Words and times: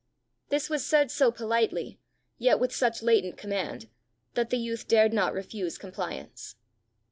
This 0.49 0.67
was 0.67 0.83
said 0.83 1.11
so 1.11 1.31
politely, 1.31 1.99
yet 2.39 2.59
with 2.59 2.73
such 2.73 3.03
latent 3.03 3.37
command, 3.37 3.87
that 4.33 4.49
the 4.49 4.57
youth 4.57 4.87
dared 4.87 5.13
not 5.13 5.31
refuse 5.31 5.77
compliance. 5.77 6.55